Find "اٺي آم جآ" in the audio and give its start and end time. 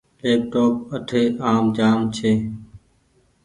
0.95-1.89